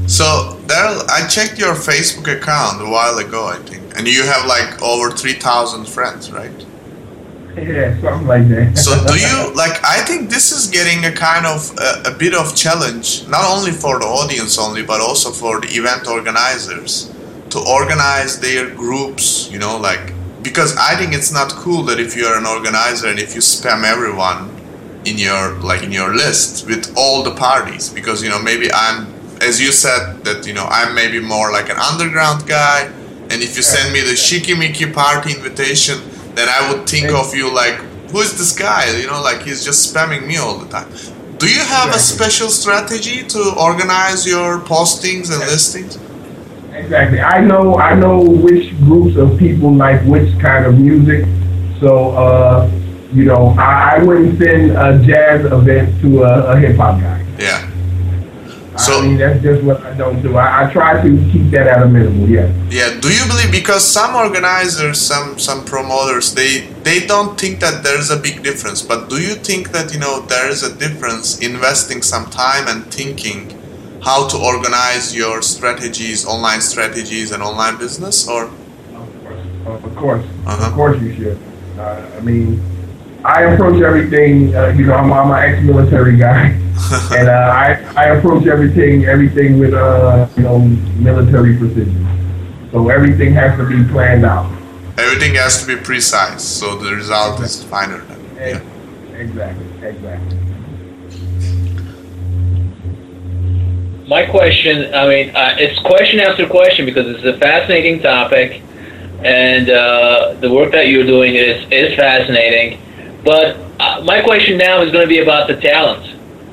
[0.06, 4.46] So Daryl, I checked your Facebook account a while ago, I think, and you have
[4.46, 6.50] like over three thousand friends, right?
[7.56, 8.78] Yeah, something like that.
[8.78, 9.84] So do you like?
[9.84, 13.70] I think this is getting a kind of a, a bit of challenge, not only
[13.70, 17.12] for the audience only, but also for the event organizers
[17.52, 19.50] to organize their groups.
[19.50, 20.12] You know, like
[20.42, 23.84] because I think it's not cool that if you're an organizer and if you spam
[23.84, 24.50] everyone
[25.04, 29.12] in your like in your list with all the parties, because you know maybe I'm,
[29.40, 32.90] as you said that you know I'm maybe more like an underground guy,
[33.30, 35.98] and if you send me the shikimiki party invitation
[36.34, 37.74] then I would think of you like,
[38.10, 38.90] who is this guy?
[38.96, 40.90] You know, like he's just spamming me all the time.
[41.38, 45.96] Do you have a special strategy to organize your postings and listings?
[46.72, 47.20] Exactly.
[47.20, 47.76] I know.
[47.76, 51.26] I know which groups of people like which kind of music.
[51.80, 52.70] So, uh,
[53.12, 57.24] you know, I, I wouldn't send a jazz event to a, a hip hop guy.
[57.38, 57.68] Yeah.
[58.78, 60.37] So- I mean, that's just what I don't do.
[60.38, 62.26] I, I try to keep that at a minimum.
[62.32, 62.50] Yeah.
[62.70, 62.98] Yeah.
[63.00, 68.11] Do you believe because some organizers, some some promoters, they they don't think that there's
[68.11, 68.80] a big difference.
[68.80, 72.87] But do you think that you know there is a difference investing some time and
[72.90, 73.52] thinking
[74.02, 78.50] how to organize your strategies, online strategies, and online business, or
[79.64, 80.24] Of course.
[80.46, 80.68] Uh-huh.
[80.68, 81.38] Of course you should.
[81.78, 82.60] Uh, I mean,
[83.24, 84.54] I approach everything.
[84.54, 86.46] Uh, you know, I'm, I'm an ex-military guy,
[87.16, 90.58] and uh, I I approach everything everything with uh you know
[90.98, 92.02] military precision.
[92.72, 94.50] So everything has to be planned out.
[94.98, 98.00] everything has to be precise, so the result is finer.
[98.08, 98.60] Than, yeah.
[99.24, 99.66] Exactly.
[99.82, 100.38] Exactly.
[104.12, 108.61] My question, I mean, uh, it's question after question because it's a fascinating topic,
[109.25, 112.79] and uh, the work that you're doing is is fascinating.
[113.25, 116.05] But uh, my question now is going to be about the talent.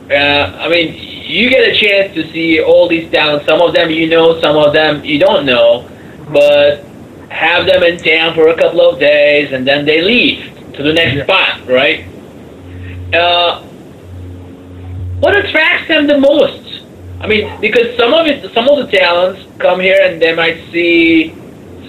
[0.10, 3.46] Uh, I mean, you get a chance to see all these talents.
[3.46, 5.88] Some of them you know, some of them you don't know,
[6.30, 6.86] but
[7.30, 10.40] have them in town for a couple of days and then they leave
[10.74, 11.24] to the next Yeah.
[11.26, 12.06] spot, right?
[13.14, 13.62] Uh,
[15.20, 16.69] what attracts them the most?
[17.22, 20.72] I mean, because some of it, some of the talents come here and they might
[20.72, 21.36] see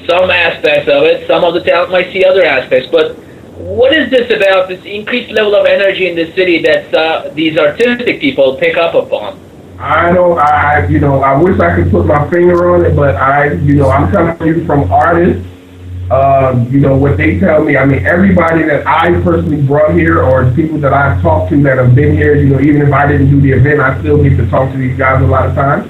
[0.06, 1.26] some aspects of it.
[1.26, 2.88] Some of the talent might see other aspects.
[2.90, 3.16] But
[3.56, 7.56] what is this about this increased level of energy in the city that uh, these
[7.58, 9.38] artistic people pick up upon?
[9.78, 10.38] I don't.
[10.38, 13.76] I you know I wish I could put my finger on it, but I you
[13.76, 15.46] know I'm you from artists
[16.10, 20.20] uh, you know, what they tell me, I mean, everybody that I personally brought here
[20.22, 23.06] or people that I've talked to that have been here, you know, even if I
[23.06, 25.54] didn't do the event, I still get to talk to these guys a lot of
[25.54, 25.88] times.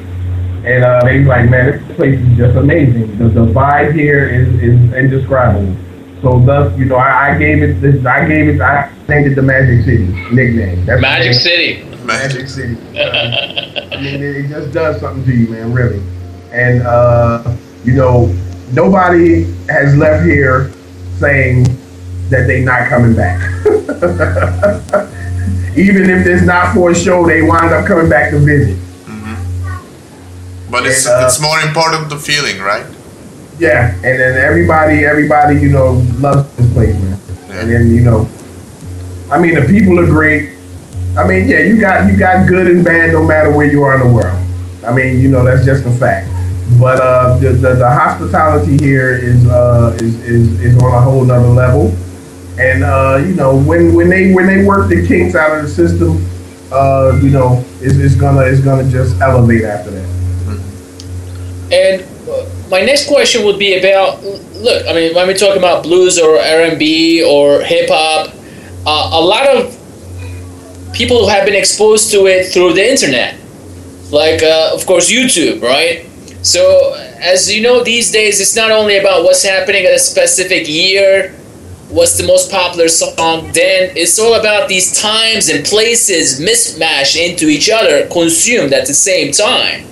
[0.66, 3.16] And uh, they like, man, this place is just amazing.
[3.16, 5.74] The, the vibe here is, is indescribable.
[6.20, 9.36] So thus, you know, I, I gave it this, I gave it, I named it
[9.36, 10.04] the Magic City
[10.34, 10.84] nickname.
[10.84, 11.32] That's Magic.
[11.32, 11.82] City.
[12.04, 12.76] Magic City.
[12.90, 16.02] I mean, it, it just does something to you, man, really.
[16.52, 18.26] And uh, you know,
[18.72, 20.70] nobody has left here
[21.18, 21.64] saying
[22.30, 23.40] that they're not coming back.
[25.76, 28.78] Even if it's not for a show, they wind up coming back to visit.
[30.70, 32.86] But it's And, uh, it's more important the feeling, right?
[33.58, 37.18] Yeah, and then everybody, everybody, you know, loves this place, man.
[37.48, 37.60] Yeah.
[37.60, 38.28] And then you know,
[39.30, 40.50] I mean, the people are great.
[41.18, 44.00] I mean, yeah, you got you got good and bad no matter where you are
[44.00, 44.38] in the world.
[44.86, 46.28] I mean, you know, that's just a fact.
[46.78, 51.24] But uh, the, the the hospitality here is uh is is, is on a whole
[51.24, 51.94] nother level.
[52.58, 55.68] And uh, you know, when when they when they work the kinks out of the
[55.68, 56.24] system,
[56.70, 60.08] uh, you know, it's, it's gonna it's gonna just elevate after that.
[61.72, 64.86] And uh, my next question would be about look.
[64.86, 68.34] I mean, when we talk about blues or R and B or hip hop,
[68.86, 69.76] uh, a lot of
[70.92, 73.36] people have been exposed to it through the internet,
[74.10, 76.09] like of course YouTube, right?
[76.42, 80.68] So as you know, these days it's not only about what's happening at a specific
[80.68, 81.34] year,
[81.90, 83.50] what's the most popular song.
[83.52, 88.94] Then it's all about these times and places mismatched into each other, consumed at the
[88.94, 89.86] same time.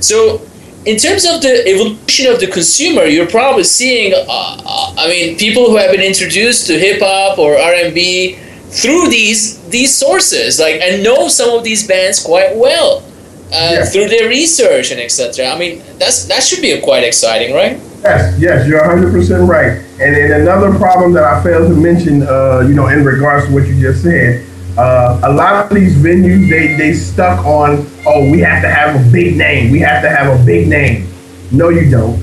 [0.00, 0.42] So
[0.86, 5.36] in terms of the evolution of the consumer, you're probably seeing, uh, uh, I mean,
[5.38, 8.38] people who have been introduced to hip hop or R and B
[8.70, 13.04] through these these sources, like and know some of these bands quite well
[13.52, 13.84] uh, Yeah.
[13.84, 15.46] through their research and etc.
[15.46, 17.78] I mean, that's that should be quite exciting, right?
[18.02, 19.78] Yes, yes, you're 100% right.
[20.00, 23.52] And then another problem that I failed to mention, uh, you know, in regards to
[23.54, 24.44] what you just said,
[24.76, 28.96] uh, a lot of these venues, they, they stuck on, oh, we have to have
[28.98, 29.70] a big name.
[29.70, 31.06] We have to have a big name.
[31.52, 32.18] No, you don't.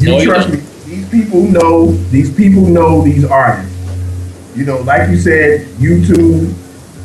[0.00, 0.56] You No, you trust don't.
[0.58, 0.64] me.
[0.96, 3.70] These people know, these people know these artists.
[4.56, 6.52] You know, like you said, YouTube,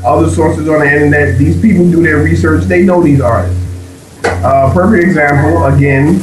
[0.06, 2.64] other sources on the internet, these people do their research.
[2.66, 3.60] They know these artists.
[4.24, 6.16] Uh, perfect example, again,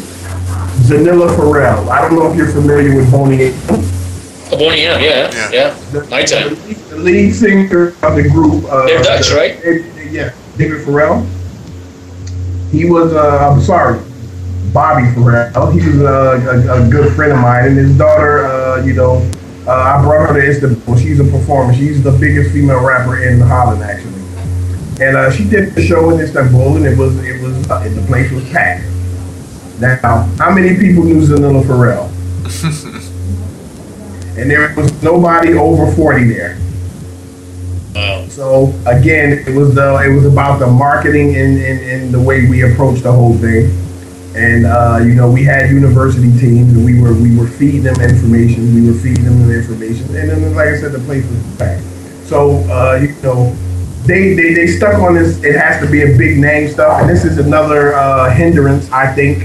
[0.87, 1.89] Zanilla Farrell.
[1.91, 3.53] I don't know if you're familiar with Boney.
[3.71, 5.51] Oh, Boney M, yeah, Yeah.
[5.53, 6.55] yeah, The, my time.
[6.91, 8.65] the lead singer of the group.
[8.65, 9.59] Uh, They're Dutch, right?
[10.11, 11.27] Yeah, David Farrell.
[12.71, 14.01] He was, uh, I'm sorry,
[14.73, 15.71] Bobby Farrell.
[15.71, 19.29] He was uh, a, a good friend of mine, and his daughter, uh, you know,
[19.67, 20.97] uh, I brought her to Istanbul.
[20.99, 21.73] She's a performer.
[21.73, 24.13] She's the biggest female rapper in Holland, actually.
[25.01, 28.03] And uh, she did the show in Istanbul, and it was it was uh, the
[28.07, 28.85] place was packed.
[29.81, 32.11] Now, how many people knew Zanilla Farrell?
[34.39, 36.59] and there was nobody over forty there.
[37.95, 38.27] Wow.
[38.29, 42.47] So again, it was the it was about the marketing and, and, and the way
[42.49, 43.84] we approached the whole thing.
[44.35, 48.01] And uh, you know, we had university teams and we were we were feeding them
[48.01, 51.57] information, we were feeding them the information, and then like I said, the place was
[51.57, 51.85] packed.
[52.27, 53.55] So uh, you know,
[54.07, 55.43] they, they they stuck on this.
[55.45, 59.13] It has to be a big name stuff, and this is another uh, hindrance, I
[59.15, 59.45] think,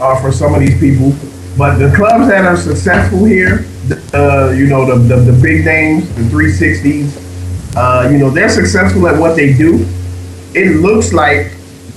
[0.00, 1.14] uh, for some of these people.
[1.56, 3.66] But the clubs that are successful here,
[4.12, 9.06] uh, you know, the, the the big names, the 360s, uh, you know, they're successful
[9.06, 9.86] at what they do.
[10.54, 11.53] It looks like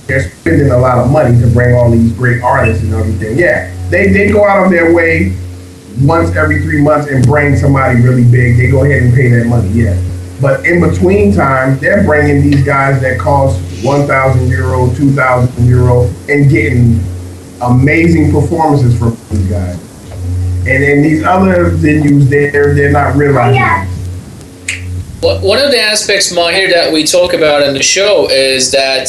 [0.08, 3.38] they're spending a lot of money to bring all these great artists and everything.
[3.38, 5.36] Yeah, they, they go out of their way
[6.00, 8.56] once every three months and bring somebody really big.
[8.56, 10.02] They go ahead and pay that money, yeah.
[10.40, 16.48] But in between time, they're bringing these guys that cost 1,000 euro, 2,000 euro, and
[16.48, 17.00] getting
[17.60, 19.76] amazing performances from these guys.
[20.60, 23.98] And then these other venues, they're, they're not realizing it.
[25.20, 29.08] One one of the aspects, Mahir, that we talk about in the show is that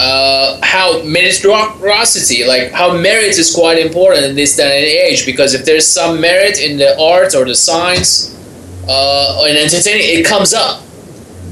[0.00, 5.26] uh, how meritocracy, like how merit is quite important in this day and age.
[5.26, 8.34] Because if there's some merit in the art or the science
[8.88, 10.82] uh, or in entertaining, it comes up.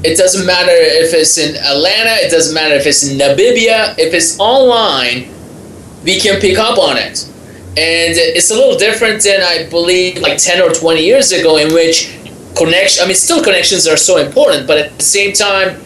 [0.03, 2.25] It doesn't matter if it's in Atlanta.
[2.25, 3.93] It doesn't matter if it's in Namibia.
[3.99, 5.29] If it's online,
[6.03, 7.25] we can pick up on it.
[7.77, 11.71] And it's a little different than I believe like 10 or 20 years ago, in
[11.71, 12.17] which
[12.57, 15.79] connection, I mean, still connections are so important, but at the same time,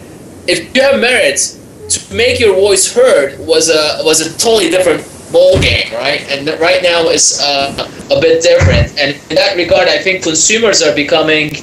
[0.46, 1.58] if you have merit,
[1.88, 6.22] to make your voice heard was a was a totally different ball game, right?
[6.30, 8.96] And right now it's uh, a bit different.
[8.98, 11.56] And in that regard, I think consumers are becoming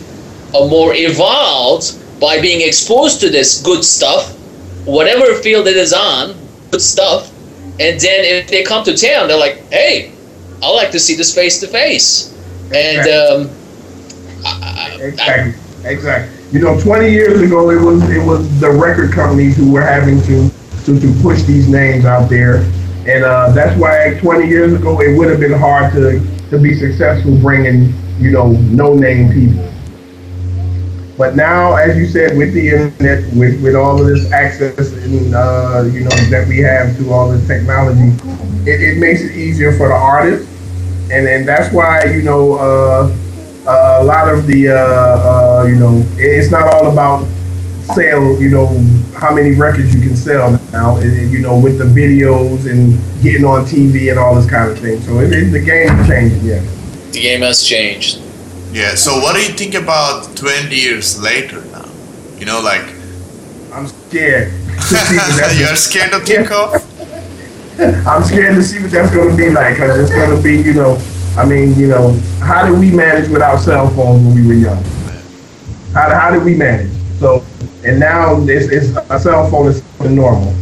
[0.54, 4.34] uh, more evolved by being exposed to this good stuff,
[4.86, 6.36] whatever field it is on,
[6.72, 7.30] good stuff.
[7.80, 10.12] And then if they come to town, they're like, "Hey,
[10.62, 12.32] I like to see this face to face."
[12.74, 13.50] And um,
[14.46, 14.60] I-
[15.00, 15.54] I- Exactly.
[15.84, 16.38] Exactly.
[16.52, 20.22] You know, 20 years ago, it was it was the record companies who were having
[20.24, 20.49] to
[20.84, 22.58] to, to push these names out there,
[23.08, 26.76] and uh, that's why 20 years ago it would have been hard to to be
[26.76, 29.66] successful bringing you know no name people.
[31.18, 35.34] But now, as you said, with the internet, with, with all of this access and
[35.34, 38.12] uh, you know that we have to all this technology,
[38.70, 40.49] it, it makes it easier for the artist,
[41.12, 43.16] and and that's why you know uh,
[43.68, 47.26] uh, a lot of the uh, uh, you know it's not all about
[47.95, 48.41] sale.
[48.41, 48.68] You know
[49.16, 50.97] how many records you can sell now.
[50.97, 54.70] It, it- you know with the videos and getting on TV and all this kind
[54.72, 54.99] of thing.
[55.01, 56.43] So it, it, the game is changing.
[56.45, 56.62] Yeah.
[57.12, 58.20] the game has changed.
[58.72, 58.95] Yeah.
[58.95, 61.86] So what do you think about 20 years later now?
[62.39, 62.86] You know, like
[63.74, 64.51] I'm scared.
[64.51, 66.74] to see what that's- you're scared to think of.
[68.07, 70.57] I'm scared to see what that's going to be like because it's going to be,
[70.62, 70.95] you know,
[71.38, 74.84] I mean, you know, how did we manage without cell phones when we were young?
[75.94, 76.92] How, how did we manage?
[77.20, 77.44] So,
[77.86, 80.54] and now it's, it's a cell phone is normal.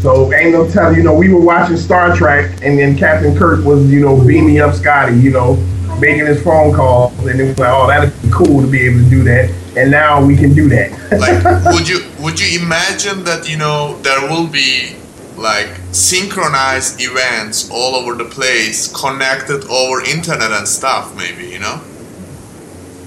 [0.00, 3.64] So ain't no telling, you know, we were watching Star Trek and then Captain Kirk
[3.64, 5.56] was, you know, beaming up Scotty, you know,
[6.00, 8.98] making his phone call and it was like, oh, that'd be cool to be able
[9.04, 9.48] to do that.
[9.76, 10.90] And now we can do that.
[11.20, 14.96] like would you would you imagine that you know there will be
[15.36, 21.80] like synchronized events all over the place connected over internet and stuff maybe you know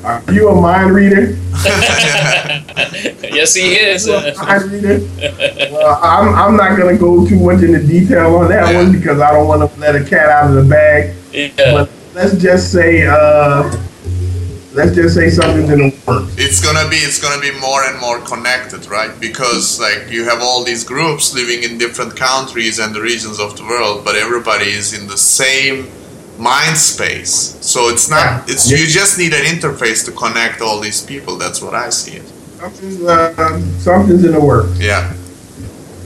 [0.06, 1.34] Are you a mind reader?
[3.34, 4.08] yes, he is.
[4.08, 5.00] A mind reader?
[5.74, 8.78] Well, I'm, I'm not gonna go too much into detail on that Yeah.
[8.84, 11.16] one because I don't want to let a cat out of the bag.
[11.34, 11.74] yeah.
[11.74, 13.64] But let's just say, uh,
[14.76, 16.26] let's just say something's in the work.
[16.38, 20.42] it's gonna be it's gonna be more and more connected right because like you have
[20.42, 24.66] all these groups living in different countries and the regions of the world but everybody
[24.66, 25.88] is in the same
[26.38, 31.02] mind space so it's not it's you just need an interface to connect all these
[31.06, 32.28] people that's what i see it
[32.60, 34.78] Something's, uh, something's in the works.
[34.80, 35.14] yeah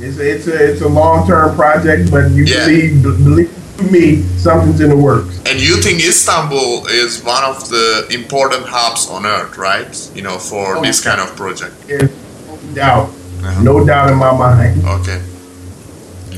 [0.01, 2.65] It's a, it's a, it's a long-term project, but you Yeah.
[2.65, 3.51] believe, believe
[3.83, 5.37] me, something's in the works.
[5.45, 9.89] And you think Istanbul is one of the important hubs on earth, right?
[10.15, 11.73] You know, for Oh, this kind of project.
[11.87, 12.09] There's
[12.47, 13.09] no doubt,
[13.43, 13.61] Uh-huh.
[13.63, 15.19] no doubt in my mind, Okay.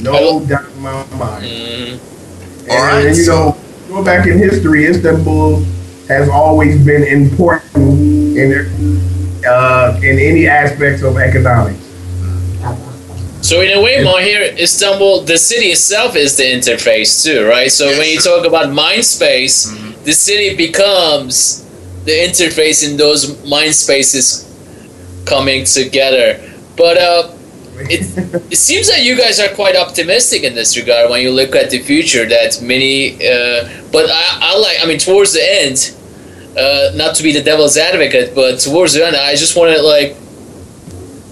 [0.01, 1.45] no doubt in my mind.
[1.45, 1.99] Mm,
[2.61, 3.57] And, All right, and, you so- know,
[3.89, 5.65] go back in history, Istanbul
[6.07, 7.75] has always been important
[8.37, 9.01] in
[9.47, 11.80] uh, in any aspects of economics.
[13.41, 17.71] So in a way, Mahir, Istanbul, the city itself is the interface too, right?
[17.71, 18.37] So Yeah, when you sure.
[18.37, 19.65] talk about mind space,
[20.03, 21.65] the city becomes
[22.05, 24.47] the interface in those mind spaces
[25.25, 26.39] coming together.
[26.77, 27.31] But uh,
[27.89, 28.01] it,
[28.51, 31.69] it seems that you guys are quite optimistic in this regard when you look at
[31.71, 32.25] the future.
[32.27, 35.95] That many, uh, but I, I like, I mean, towards the end,
[36.57, 39.81] uh, not to be the devil's advocate, but towards the end, I just want to
[39.81, 40.15] like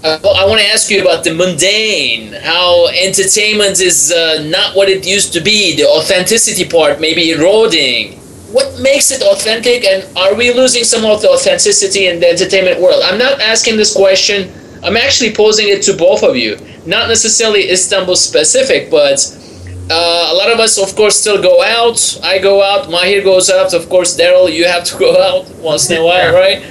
[0.03, 4.87] I, I want to ask you about the mundane, how entertainment is uh, not what
[4.87, 8.17] it used to be, the authenticity part maybe eroding.
[8.53, 12.79] What makes it authentic, and are we losing some of the authenticity in the entertainment
[12.79, 13.03] world?
[13.03, 14.51] I'm not asking this question,
[14.83, 16.57] I'm actually posing it to both of you.
[16.85, 19.19] Not necessarily Istanbul specific, but
[19.91, 22.19] uh, a lot of us, of course, still go out.
[22.23, 25.91] I go out, Mahir goes out, of course, Daryl, you have to go out once
[25.91, 26.63] in a while, right?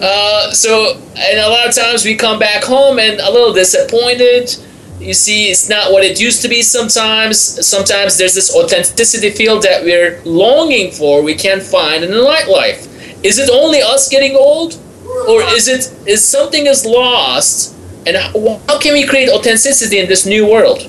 [0.00, 4.54] Uh, so, and a lot of times we come back home and a little disappointed.
[5.00, 7.38] You see, it's not what it used to be sometimes.
[7.38, 12.88] Sometimes there's this authenticity feel that we're longing for, we can't find in the nightlife.
[13.24, 14.80] Is it only us getting old?
[15.28, 17.74] Or is it, is something is lost?
[18.06, 20.88] And how, how can we create authenticity in this new world?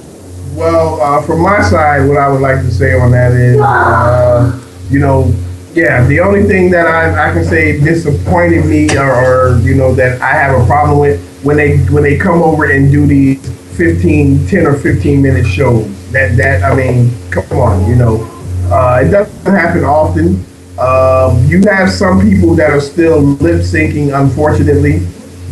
[0.54, 4.60] Well, uh, from my side, what I would like to say on that is, uh,
[4.90, 5.34] you know,
[5.78, 9.94] yeah, the only thing that I, I can say disappointed me or, or, you know,
[9.94, 13.48] that I have a problem with when they when they come over and do these
[13.78, 15.86] 15, 10 or 15 minute shows.
[16.12, 18.26] That, that I mean, come on, you know.
[18.72, 20.44] Uh, it doesn't happen often.
[20.80, 25.06] Um, you have some people that are still lip syncing, unfortunately.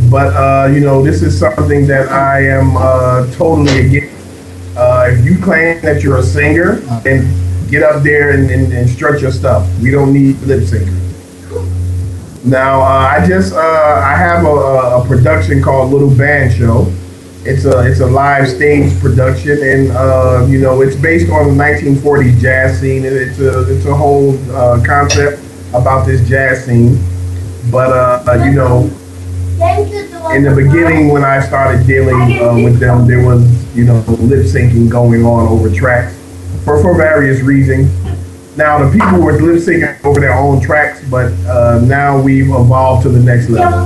[0.09, 4.15] But, uh, you know, this is something that I am uh, totally against.
[4.75, 8.89] Uh, if you claim that you're a singer, then get up there and, and, and
[8.89, 9.67] strut your stuff.
[9.81, 11.01] We don't need lip syncers.
[12.45, 16.93] Now, uh, I just uh, I have a, a, production called Little Band Show.
[17.43, 21.63] It's a it's a live stage production, and uh, you know it's based on the
[21.63, 23.03] 1940s jazz scene.
[23.05, 25.41] and It's a it's a whole uh, concept
[25.73, 26.99] about this jazz scene.
[27.71, 28.91] But uh, uh, you know,
[30.31, 33.41] in the beginning when I started dealing with them, there was
[33.75, 36.15] you know lip syncing going on over tracks
[36.65, 37.89] for for various reasons.
[38.57, 43.03] Now the people were lip syncing over their own tracks, but uh, now we've evolved
[43.03, 43.85] to the next level,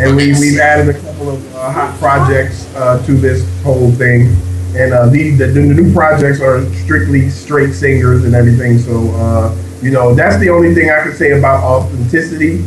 [0.00, 4.36] and we we've added a couple of uh, hot projects uh, to this whole thing.
[4.76, 8.78] And uh, these the, the new projects are strictly straight singers and everything.
[8.78, 12.64] So uh, you know that's the only thing I can say about authenticity.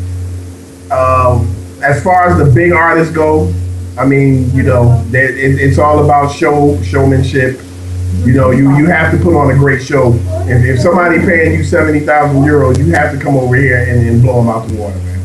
[0.92, 3.54] Um, as far as the big artists go,
[3.98, 7.62] I mean, you know, they, it, it's all about show showmanship.
[8.26, 10.14] You know, you, you have to put on a great show.
[10.48, 14.08] If, if somebody paying you seventy thousand euros, you have to come over here and,
[14.08, 15.20] and blow them out the water, man.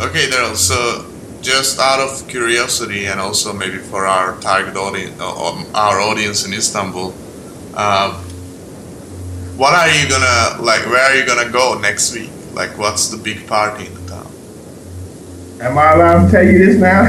[0.00, 0.54] Okay, Daryl.
[0.54, 1.06] So,
[1.40, 7.14] just out of curiosity, and also maybe for our target audience, our audience in Istanbul,
[7.74, 8.12] uh,
[9.56, 10.84] what are you gonna like?
[10.86, 12.30] Where are you gonna go next week?
[12.52, 14.30] Like, what's the big party in the town?
[15.60, 17.00] Am I allowed to tell you this now?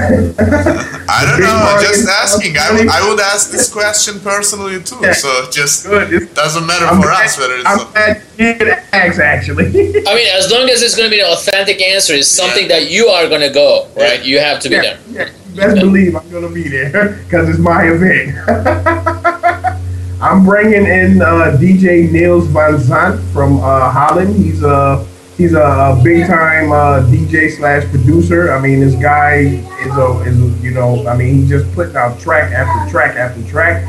[1.10, 1.60] I don't big know.
[1.68, 2.56] party Just asking.
[2.58, 4.98] I would, I would ask this question personally too.
[5.02, 5.14] Yeah.
[5.14, 6.34] So just Good.
[6.34, 7.66] Doesn't matter I'm for glad- us whether it's.
[7.66, 9.66] I'm glad you did ask, actually.
[9.68, 12.89] I mean, as long as it's going to be an authentic answer, it's something that
[12.89, 14.24] you are going to go, right?
[14.24, 15.00] You have to be yeah, there.
[15.10, 18.38] yeah, you best believe I'm gonna be there because it's my event.
[20.22, 24.36] I'm bringing in uh, DJ Niels Van Zant from uh, Holland.
[24.36, 25.06] He's a
[25.38, 28.52] he's a big time uh, DJ slash producer.
[28.52, 31.96] I mean, this guy is a is a, you know I mean he's just putting
[31.96, 33.86] out track after track after track.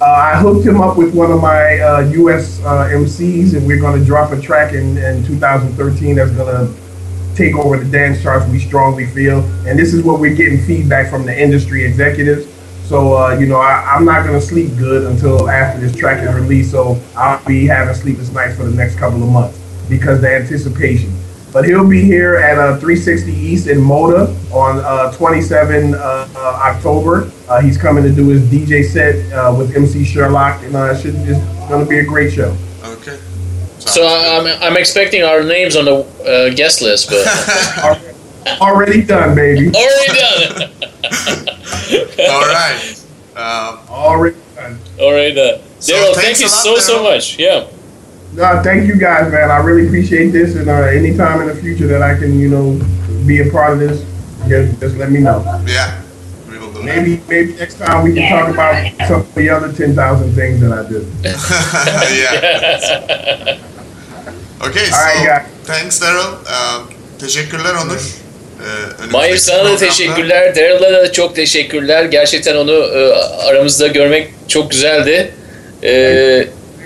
[0.00, 2.60] Uh, I hooked him up with one of my uh, U.S.
[2.60, 6.74] Uh, MCs, and we're going to drop a track in, in 2013 that's going to
[7.36, 8.50] take over the dance charts.
[8.50, 12.46] We strongly feel, and this is what we're getting feedback from the industry executives.
[12.84, 16.26] So uh, you know, I, I'm not going to sleep good until after this track
[16.26, 16.70] is released.
[16.70, 19.59] So I'll be having sleepless nights for the next couple of months
[19.90, 21.12] because the anticipation.
[21.52, 26.38] But he'll be here at uh, 360 East in Moda on uh, 27 uh, uh,
[26.64, 27.30] October.
[27.48, 31.00] Uh, he's coming to do his DJ set uh, with MC Sherlock, and uh, it
[31.00, 32.56] should, it's going to be a great show.
[32.84, 33.18] Okay.
[33.80, 37.26] So I- I'm, I'm expecting our names on the uh, guest list, but
[37.82, 38.06] Already,
[38.60, 39.72] already done, baby.
[39.74, 40.72] already done.
[42.30, 42.96] All right.
[43.34, 44.78] Um, Already done.
[45.00, 45.60] already done.
[45.80, 47.38] So Daryl, thanks thank you so so much.
[47.38, 47.66] Yeah.
[48.34, 49.50] No, thank you guys, man.
[49.50, 52.78] I really appreciate this, and uh, anytime in the future that I can, you know,
[53.26, 54.04] be a part of this,
[54.48, 55.42] just, just let me know.
[55.66, 56.00] yeah.
[56.82, 58.74] Maybe, maybe next time we can talk about
[59.06, 61.04] some of the other ten thousand things that I do.
[62.22, 63.58] yeah.
[64.62, 65.46] Okay, All right, so guys.
[65.66, 66.20] thanks Daryl.
[66.24, 67.96] Um, teşekkürler Onur.
[67.96, 70.56] Ee, önümüzdeki Mahir sana da teşekkürler.
[70.56, 72.04] Daryl'a da çok teşekkürler.
[72.04, 73.12] Gerçekten onu e,
[73.48, 75.30] aramızda görmek çok güzeldi.
[75.82, 75.92] E,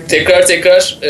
[0.09, 1.09] tekrar tekrar e,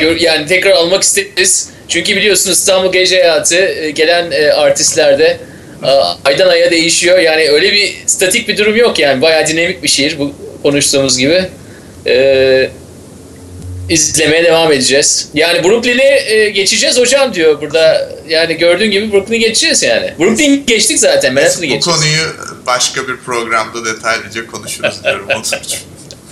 [0.00, 1.70] gör- yani tekrar almak isteriz.
[1.88, 5.36] Çünkü biliyorsunuz İstanbul Gece Hayatı e, gelen e, artistlerde
[5.84, 5.86] e,
[6.24, 7.18] aydan aya değişiyor.
[7.18, 9.22] Yani öyle bir statik bir durum yok yani.
[9.22, 11.44] Bayağı dinamik bir şehir bu konuştuğumuz gibi.
[12.06, 12.70] E,
[13.88, 15.28] izlemeye devam edeceğiz.
[15.34, 16.02] Yani Brooklyn'i
[16.32, 18.08] e, geçeceğiz hocam diyor burada.
[18.28, 20.12] Yani gördüğün gibi Brooklyn'i geçeceğiz yani.
[20.18, 21.34] Brooklyn geçtik zaten.
[21.34, 22.00] Manhattan'ı Bu geçeceğiz.
[22.00, 25.28] konuyu başka bir programda detaylıca konuşuruz diyorum.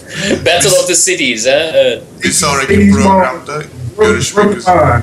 [0.47, 1.47] Battle of the Cities.
[1.47, 1.71] Ha?
[1.75, 2.03] Evet.
[2.23, 3.63] Bir sonraki programda
[3.99, 5.03] görüşmek üzere.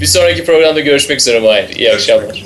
[0.00, 1.68] Bir sonraki programda görüşmek üzere Mahir.
[1.76, 2.44] İyi akşamlar.